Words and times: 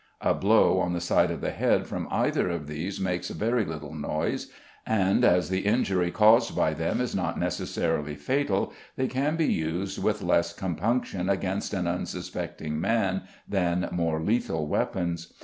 A 0.21 0.33
blow 0.33 0.79
on 0.79 0.93
the 0.93 0.99
side 0.99 1.29
of 1.29 1.41
the 1.41 1.51
head 1.51 1.85
from 1.85 2.07
either 2.09 2.49
of 2.49 2.65
these 2.65 2.99
makes 2.99 3.29
very 3.29 3.63
little 3.63 3.93
noise, 3.93 4.47
and, 4.83 5.23
as 5.23 5.49
the 5.51 5.59
injury 5.67 6.09
caused 6.09 6.55
by 6.55 6.73
them 6.73 6.99
is 6.99 7.15
not 7.15 7.39
necessarily 7.39 8.15
fatal, 8.15 8.73
they 8.95 9.07
can 9.07 9.35
be 9.35 9.45
used 9.53 10.01
with 10.01 10.23
less 10.23 10.53
compunction 10.53 11.29
against 11.29 11.71
an 11.75 11.85
unsuspecting 11.85 12.79
man 12.81 13.25
than 13.47 13.89
more 13.91 14.19
lethal 14.19 14.65
weapons. 14.65 15.33